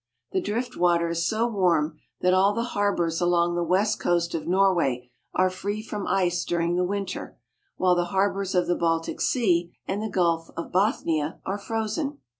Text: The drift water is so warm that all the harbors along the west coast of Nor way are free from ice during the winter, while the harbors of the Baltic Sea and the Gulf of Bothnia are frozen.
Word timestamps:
The 0.31 0.41
drift 0.41 0.75
water 0.75 1.09
is 1.09 1.27
so 1.27 1.47
warm 1.47 1.99
that 2.21 2.33
all 2.33 2.55
the 2.55 2.63
harbors 2.73 3.21
along 3.21 3.53
the 3.53 3.61
west 3.63 3.99
coast 3.99 4.33
of 4.33 4.47
Nor 4.47 4.73
way 4.73 5.11
are 5.35 5.47
free 5.51 5.83
from 5.83 6.07
ice 6.07 6.43
during 6.43 6.75
the 6.75 6.83
winter, 6.83 7.37
while 7.75 7.93
the 7.93 8.05
harbors 8.05 8.55
of 8.55 8.65
the 8.65 8.73
Baltic 8.73 9.21
Sea 9.21 9.77
and 9.87 10.01
the 10.01 10.09
Gulf 10.09 10.49
of 10.57 10.71
Bothnia 10.71 11.39
are 11.45 11.59
frozen. 11.59 12.17